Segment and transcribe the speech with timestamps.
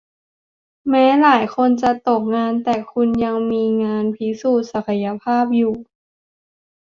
[0.89, 5.73] แม้หลายคนจะตกงานแต่คุณยังจะมีงานพิสูจน์ศักยภาพอยู่